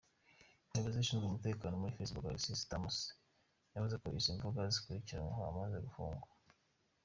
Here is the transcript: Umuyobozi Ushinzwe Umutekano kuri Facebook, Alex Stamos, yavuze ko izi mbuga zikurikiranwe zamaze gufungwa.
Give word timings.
Umuyobozi 0.69 0.97
Ushinzwe 1.03 1.25
Umutekano 1.27 1.73
kuri 1.81 1.97
Facebook, 1.97 2.25
Alex 2.27 2.43
Stamos, 2.61 2.97
yavuze 3.73 3.95
ko 4.01 4.05
izi 4.17 4.31
mbuga 4.37 4.61
zikurikiranwe 4.73 5.31
zamaze 5.45 5.77
gufungwa. 5.85 6.27